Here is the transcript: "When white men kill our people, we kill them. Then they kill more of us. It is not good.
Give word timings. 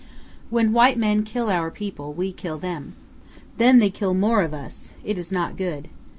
"When 0.49 0.73
white 0.73 0.97
men 0.97 1.21
kill 1.21 1.47
our 1.51 1.69
people, 1.69 2.11
we 2.11 2.31
kill 2.31 2.57
them. 2.57 2.95
Then 3.59 3.77
they 3.77 3.91
kill 3.91 4.15
more 4.15 4.41
of 4.41 4.51
us. 4.51 4.93
It 5.03 5.19
is 5.19 5.31
not 5.31 5.57
good. 5.57 5.89